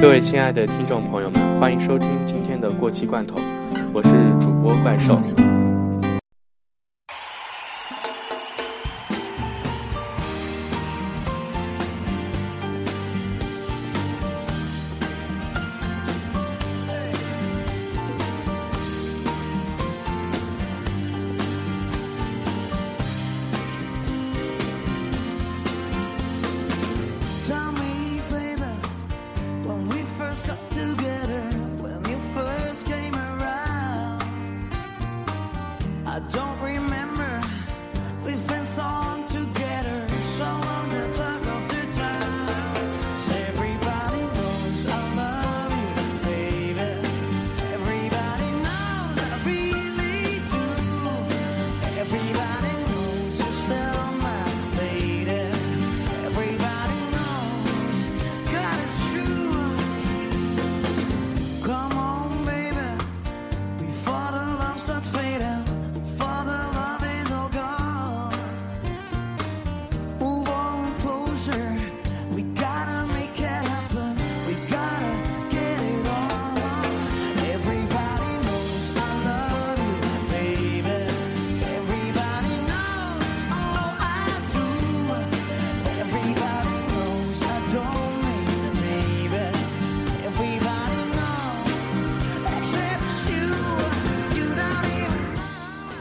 [0.00, 3.34] 各位亲爱的听众朋友们，欢迎收听今天的过期罐头，
[3.92, 5.20] 我是主播怪兽。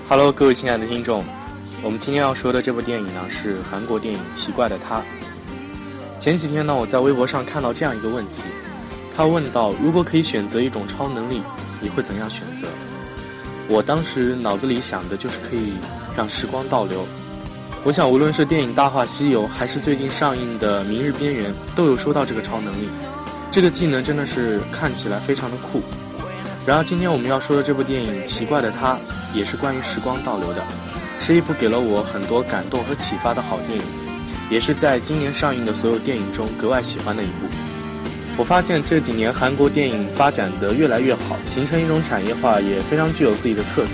[0.10, 1.22] Hello，各位亲爱的听众，
[1.84, 5.00] 我们今天要说的这部电影呢是韩国电影《奇怪的他》。
[6.18, 8.32] 前几天呢，我在微博上看到这样一个问题，
[9.14, 11.42] 他问到：如果可以选择一种超能力，
[11.82, 12.70] 你会怎样选择？
[13.68, 15.74] 我当时脑子里想的就是可以
[16.16, 17.06] 让时光倒流。
[17.84, 22.88] 我想，无论是电影《大话西游》，还是最近上映的《明日边缘》，都有说到这个超能力。
[23.52, 25.82] 这个技能真的是看起来非常的酷。
[26.68, 28.96] 然而，今天我们要说的这部电影《奇怪的他》，
[29.34, 30.62] 也是关于时光倒流的，
[31.22, 33.86] 是一部给了我很多感动和启发的好电影，
[34.50, 37.48] 也是在今年上映的所有电影中格外喜欢的一部。
[38.36, 43.94] 我发现这几年韩国电影发展得越来越好，形成一种产业化，也非常具有自己的特色。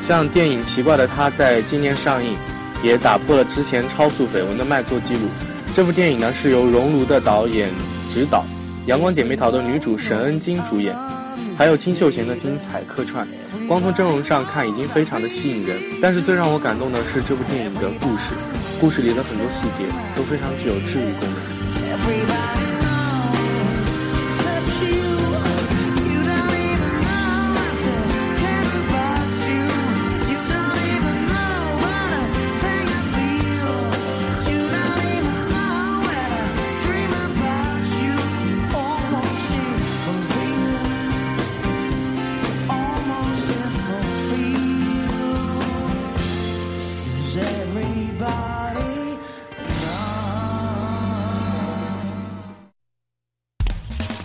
[0.00, 2.34] 像电影《奇怪的他》在今年上映，
[2.82, 5.28] 也打破了之前超速绯闻的卖座记录。
[5.72, 7.70] 这部电影呢是由熔炉的导演
[8.12, 8.40] 执导，
[8.86, 10.92] 《阳光姐妹淘》的女主沈恩金主演。
[11.60, 13.28] 还有金秀贤的精彩客串，
[13.68, 15.76] 光从阵容上看已经非常的吸引人。
[16.00, 18.32] 但是最让我感动的是这部电影的故事，
[18.80, 19.84] 故事里的很多细节
[20.16, 22.79] 都非常具有治愈功能。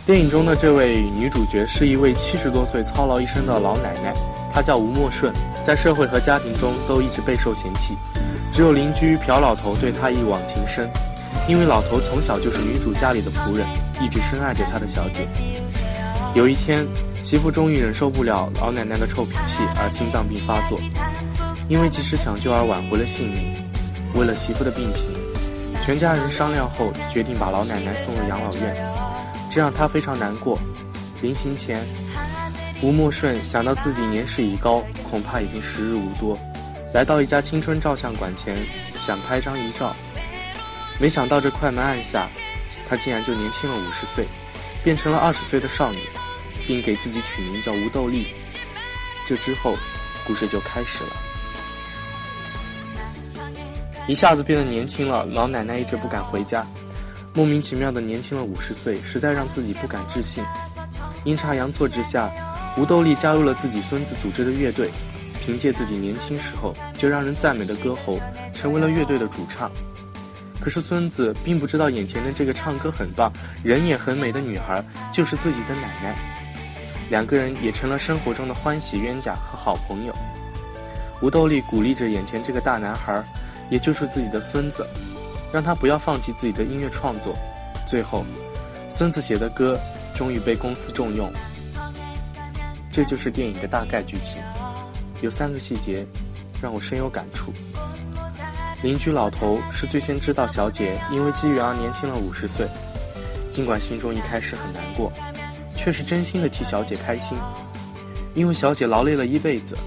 [0.05, 4.13] 电影中的这位女主角是一位七十多岁操劳一生的老奶奶，
[4.53, 5.33] 她叫吴默顺，
[5.63, 7.95] 在社会和家庭中都一直备受嫌弃，
[8.51, 10.87] 只有邻居朴老头对她一往情深，
[11.49, 13.65] 因为老头从小就是女主家里的仆人，
[13.99, 15.27] 一直深爱着她的小姐。
[16.35, 16.85] 有一天，
[17.23, 20.79] 媳妇终于忍受不了老奶奶的臭脾气而心脏病发作，
[21.67, 23.55] 因为及时抢救而挽回了性命。
[24.13, 25.03] 为了媳妇的病情，
[25.83, 28.75] 全家人商量后决定把老奶奶送入养老院。
[29.49, 30.59] 这让他非常难过。
[31.21, 31.81] 临行前，
[32.81, 36.37] 吴莫顺想到自己年事已高，恐怕已经时日无多，
[36.93, 38.55] 来到一家青春照相馆前，
[38.99, 39.95] 想拍张遗照。
[40.99, 42.27] 没想到这快门按下，
[42.87, 44.25] 他竟然就年轻了五十岁，
[44.83, 45.99] 变成了二十岁的少女，
[46.67, 48.27] 并给自己取名叫吴豆丽。
[49.25, 49.75] 这之后，
[50.27, 51.09] 故事就开始了。
[54.07, 56.65] 一下子变得年轻了，老奶奶一直不敢回家。
[57.33, 60.43] 莫名其妙的年轻了五十岁，实在让自己不敢置信。
[61.23, 62.31] 阴差阳错之下，
[62.77, 64.89] 吴豆丽加入了自己孙子组织的乐队，
[65.41, 68.19] 凭借自己年轻时候就让人赞美的歌喉，
[68.53, 69.71] 成为了乐队的主唱。
[70.61, 73.33] 可是孙子并不知道，眼前的这个唱歌很棒、
[73.63, 76.15] 人也很美的女孩就是自己的奶奶。
[77.09, 80.13] 两个人也成了生活中的欢喜冤家和好朋友。
[81.21, 83.23] 吴豆丽鼓励着眼前这个大男孩，
[83.69, 84.85] 也就是自己的孙子。
[85.53, 87.33] 让他不要放弃自己的音乐创作。
[87.87, 88.25] 最后，
[88.89, 89.79] 孙子写的歌
[90.13, 91.31] 终于被公司重用。
[92.91, 94.41] 这就是电影的大概剧情。
[95.21, 96.05] 有三个细节
[96.61, 97.53] 让我深有感触。
[98.83, 102.67] 邻居老头是最先知道小姐因为机缘而年轻了五十岁，
[103.49, 105.11] 尽管心中一开始很难过，
[105.77, 107.37] 却是真心的替小姐开心，
[108.33, 109.77] 因为小姐劳累了一辈子，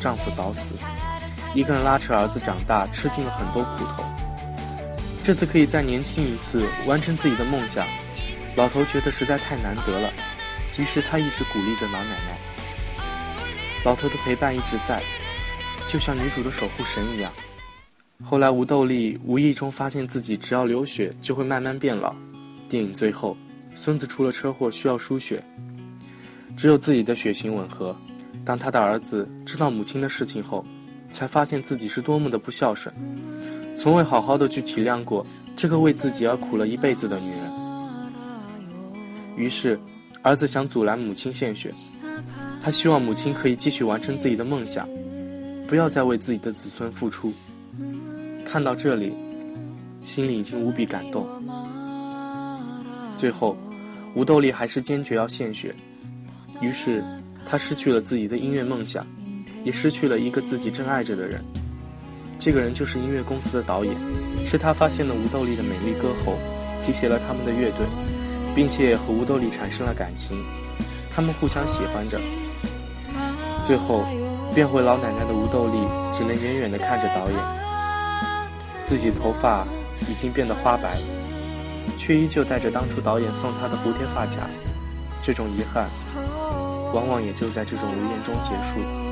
[0.00, 0.74] 丈夫早死，
[1.54, 4.04] 一个人拉扯儿子长大，吃尽了很多苦头。
[5.24, 7.86] 这次可以再年轻一次，完成自己的梦想，
[8.56, 10.10] 老头觉得实在太难得了，
[10.78, 12.38] 于是他一直鼓励着老奶奶。
[13.84, 15.02] 老头的陪伴一直在，
[15.88, 17.32] 就像女主的守护神一样。
[18.22, 22.14] 后来吴豆丽无意中发现自己只要流血就会慢慢变老。
[22.68, 23.36] 电影最后，
[23.74, 25.42] 孙子出了车祸需要输血，
[26.56, 27.96] 只有自己的血型吻合。
[28.44, 30.64] 当他的儿子知道母亲的事情后，
[31.10, 32.94] 才发现自己是多么的不孝顺，
[33.74, 35.26] 从未好好的去体谅过
[35.56, 37.50] 这个为自己而苦了一辈子的女人。
[39.36, 39.78] 于是，
[40.22, 41.72] 儿子想阻拦母亲献血。
[42.60, 44.88] 他希望母亲可以继续完成自己的梦想，
[45.68, 47.32] 不要再为自己的子孙付出。
[48.44, 49.14] 看到这里，
[50.02, 51.26] 心里已经无比感动。
[53.16, 53.56] 最后，
[54.14, 55.74] 吴豆丽还是坚决要献血，
[56.60, 57.02] 于是
[57.48, 59.06] 她失去了自己的音乐梦想，
[59.68, 61.44] 也失去了一个自己真爱着的人。
[62.38, 63.94] 这个人就是音乐公司的导演，
[64.42, 66.38] 是他发现了吴豆莉的美丽歌喉，
[66.80, 67.84] 提携了他们的乐队，
[68.54, 70.42] 并且和吴豆莉产生了感情，
[71.10, 72.18] 他们互相喜欢着。
[73.62, 74.06] 最后，
[74.54, 75.76] 变回老奶奶的吴豆莉
[76.14, 77.38] 只能远远地看着导演，
[78.86, 79.66] 自己头发
[80.08, 80.96] 已经变得花白，
[81.98, 84.48] 却依旧戴着当初导演送她的蝴蝶发卡。
[85.22, 85.90] 这种遗憾，
[86.94, 89.07] 往往也就在这种无言中结束。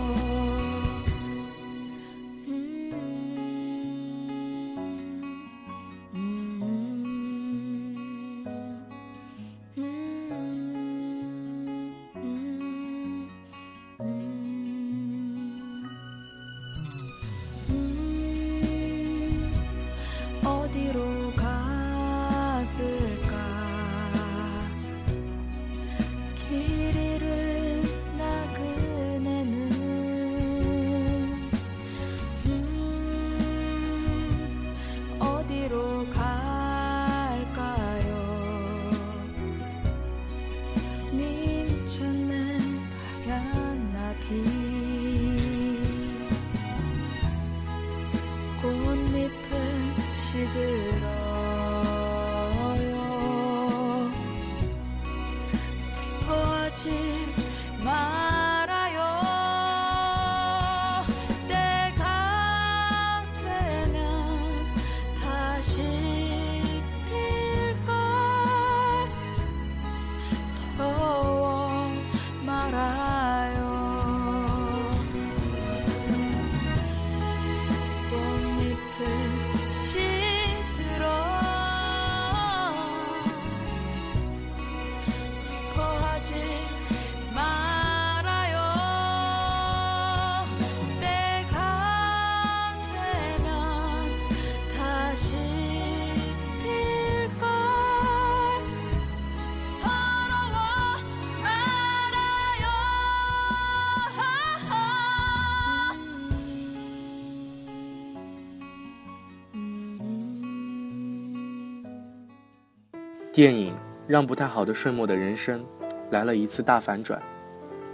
[113.36, 113.74] 电影
[114.06, 115.62] 让不太好的睡墨的人生
[116.10, 117.20] 来了一次大反转，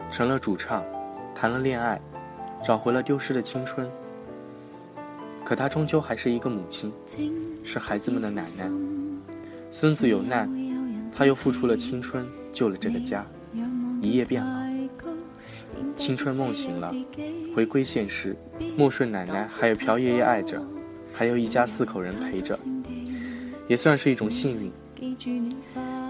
[0.08, 0.84] 成了主唱，
[1.34, 2.00] 谈了恋爱，
[2.62, 3.90] 找回了丢失的青春。
[5.44, 6.92] 可她终究还是一个母亲，
[7.64, 8.70] 是孩子们的奶奶。
[9.68, 10.48] 孙子有难，
[11.10, 13.26] 她又付出了青春救了这个家，
[14.00, 14.62] 一夜变老。
[15.96, 16.94] 青春梦醒了，
[17.52, 18.36] 回归现实，
[18.76, 20.62] 莫顺奶奶还有朴爷爷爱着，
[21.12, 22.56] 还有一家四口人陪着，
[23.66, 24.70] 也算是一种幸运。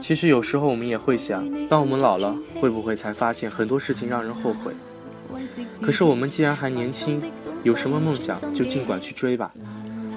[0.00, 4.72] 其实有时候我们也会想，当我们老了，会不会才发现很多事情让人后悔？
[5.80, 7.22] 可是我们既然还年轻，
[7.62, 9.52] 有什么梦想就尽管去追吧，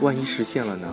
[0.01, 0.87] 万一实现了呢？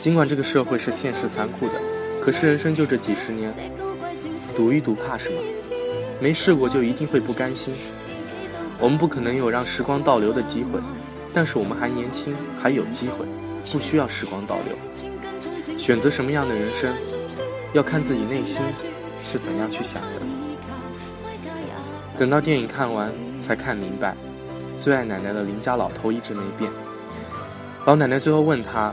[0.00, 1.80] 尽管这个社会是现实残酷的，
[2.20, 3.52] 可是人生就这几十年，
[4.56, 5.36] 赌一赌怕什么？
[6.20, 7.74] 没试过就一定会不甘心。
[8.80, 10.80] 我们不可能有让时光倒流的机会，
[11.32, 13.24] 但是我们还年轻，还有机会，
[13.70, 14.76] 不需要时光倒流。
[15.86, 16.92] 选择什么样的人生，
[17.72, 18.60] 要看自己内心
[19.24, 20.20] 是怎样去想的。
[22.18, 24.16] 等到电影看完，才看明白，
[24.76, 26.68] 最爱奶奶的邻家老头一直没变。
[27.84, 28.92] 老奶奶最后问他：“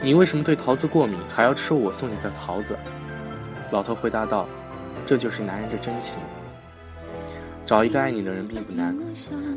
[0.00, 2.78] 你为什么对桃子过敏，还要吃我送你的桃子？”
[3.72, 4.46] 老头回答道
[5.04, 6.14] ：“这就是男人的真情。
[7.66, 8.96] 找一个爱你的人并不难，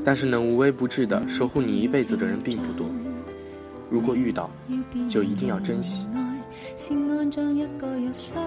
[0.03, 2.87] 但是能无微不至的守护你一辈子的人并不多。
[3.87, 4.49] 如果遇到，
[5.07, 6.07] 就一定要珍惜。”
[6.75, 8.43] 先安葬一个忧伤，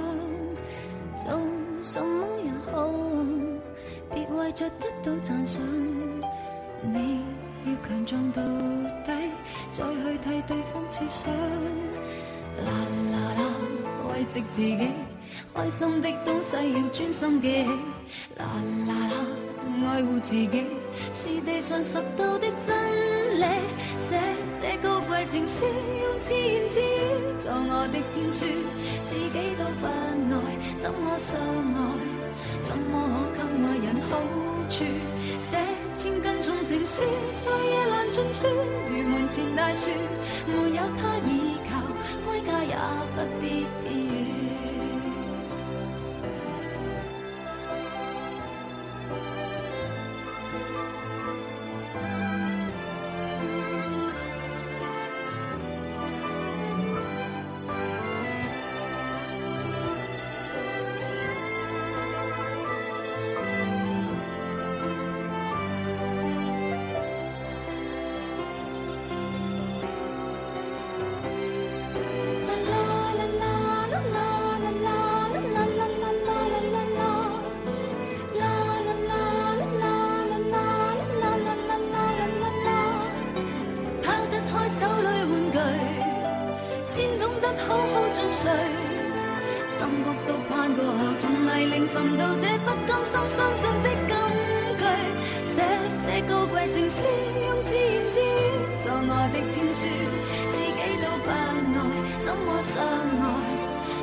[1.19, 1.39] 做
[1.83, 2.91] 什么也好，
[4.13, 5.63] 别为着得到赞赏。
[6.83, 7.21] 你
[7.67, 8.43] 要强壮到
[9.05, 9.13] 底，
[9.73, 11.33] 再去替对方设想。
[12.65, 12.71] 啦
[13.13, 13.43] 啦啦，
[14.13, 14.89] 慰藉自己，
[15.55, 17.69] 开心的东西要专心记起。
[18.37, 18.47] 啦
[18.89, 20.65] 啦啦，爱护自己
[21.13, 23.45] 是地上拾到的真理。
[25.27, 26.85] 情书，用自言自语
[27.41, 28.45] 作我的天书，
[29.07, 30.37] 自己都不爱，
[30.79, 31.79] 怎么相爱？
[32.67, 34.21] 怎么可给爱人好
[34.69, 34.85] 处？
[35.51, 35.57] 这
[35.97, 37.03] 千斤重情书，
[37.39, 38.47] 在夜阑尽处，
[38.91, 39.91] 如门前大树，
[40.47, 41.81] 没有他倚靠，
[42.27, 42.77] 归家也
[43.15, 43.67] 不必
[99.35, 99.89] 的天书，
[100.53, 101.35] 自己都不爱，
[102.23, 103.23] 怎么相爱？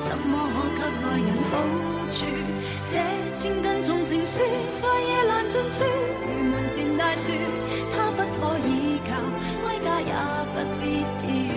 [0.09, 0.37] 怎么
[0.75, 1.53] 可给爱人好
[2.11, 2.25] 处？
[2.91, 2.93] 这
[3.37, 4.41] 千斤重情书，
[4.77, 5.83] 在夜阑尽处，
[6.21, 7.31] 如门前大树，
[7.95, 9.09] 它不可倚靠，
[10.01, 10.13] 也
[10.53, 10.83] 不必
[11.21, 11.49] 避雨。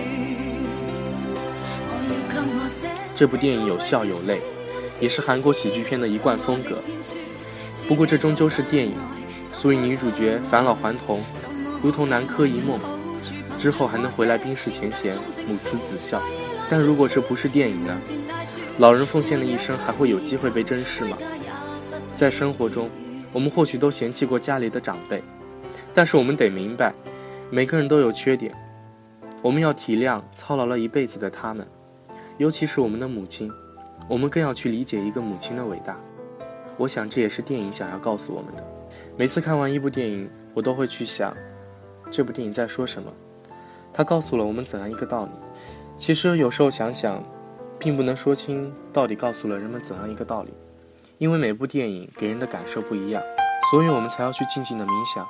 [1.89, 4.39] 我要给我写这部电影有笑有泪，
[5.01, 6.81] 也是韩国喜剧片的一贯风格。
[7.87, 8.95] 不过这终究是电影，
[9.51, 11.21] 所以女主角返老还童，
[11.83, 12.79] 如同南柯一梦，
[13.65, 15.17] 之后还能回来冰释前嫌，
[15.47, 16.21] 母慈子孝。
[16.69, 17.99] 但如果这不是电影呢？
[18.77, 21.17] 老人奉献的一生还会有机会被珍视吗？
[22.13, 22.87] 在生活中，
[23.33, 25.23] 我们或许都嫌弃过家里的长辈，
[25.95, 26.93] 但是我们得明白，
[27.49, 28.53] 每个人都有缺点，
[29.41, 31.65] 我们要体谅操劳了一辈子的他们，
[32.37, 33.51] 尤其是我们的母亲，
[34.07, 35.99] 我们更要去理解一个母亲的伟大。
[36.77, 38.63] 我想这也是电影想要告诉我们的。
[39.17, 41.35] 每次看完一部电影，我都会去想，
[42.11, 43.11] 这部电影在说什么？
[43.97, 45.31] 它告诉了我们怎样一个道理？
[45.95, 47.23] 其实有时候想想，
[47.79, 50.53] 并不能说清到底告诉了人们怎样一个道理，
[51.17, 53.23] 因为每部电影给人的感受不一样，
[53.71, 55.25] 所以我们才要去静静的冥想。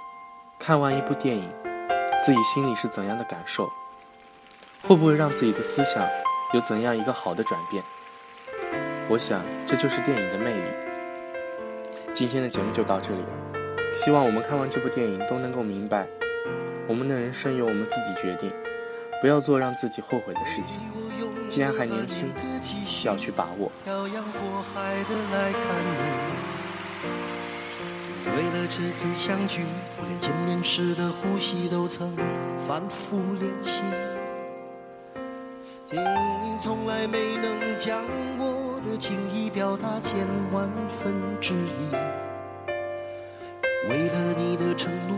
[0.60, 1.48] 看完一部电影，
[2.20, 3.70] 自己心里是怎样的感受？
[4.82, 6.04] 会不会让自己的思想
[6.56, 7.84] 有怎样一个好的转变？
[9.08, 10.64] 我想这就是电影的魅力。
[12.14, 16.08] 今天的节目就到这里了，希望我们看完这部电影都能够明白，
[16.88, 18.51] 我们的人生由我们自己决定。
[19.22, 20.77] 不要做让自己后悔的事情。
[21.48, 22.32] 既然还年轻，
[22.86, 23.72] 需要去把握。
[23.84, 25.62] 漂洋过海的来看
[27.04, 29.63] 你，为了这次相聚，
[29.98, 32.15] 我连见面时的呼吸都曾
[32.68, 33.82] 反复练习。
[35.92, 38.04] 你从来没能将
[38.38, 41.92] 我的情意表达千万分之一。
[43.88, 45.18] 为了你的承诺，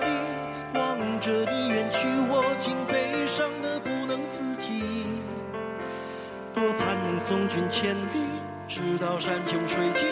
[7.31, 8.27] 送君千里，
[8.67, 10.05] 直到山穷水尽，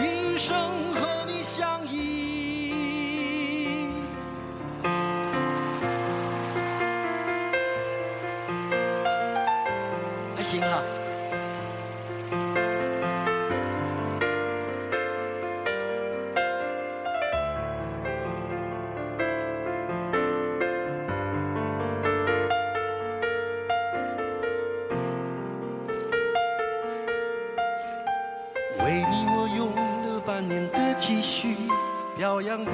[0.00, 0.56] 一生
[0.94, 3.88] 和你相依。
[10.36, 10.80] 还行啊。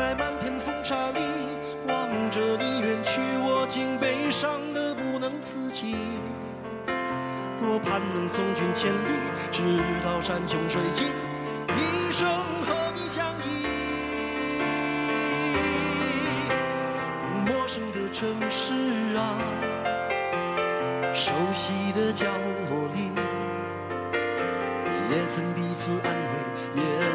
[0.00, 1.20] 在漫天风沙里
[1.86, 5.94] 望着你远去，我竟悲伤的不能自己。
[7.58, 9.10] 多盼能送君千里，
[9.52, 9.62] 直
[10.02, 11.06] 到山穷水尽，
[11.68, 12.26] 一生
[12.66, 13.66] 和你相依。
[17.44, 18.72] 陌生的城市
[19.18, 19.36] 啊，
[21.12, 22.24] 熟悉的角
[22.70, 23.10] 落里，
[25.10, 26.32] 也曾彼此安慰，